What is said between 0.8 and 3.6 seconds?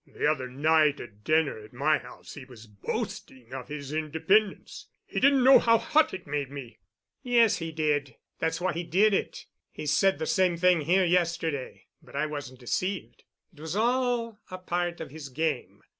at dinner at my house he was boasting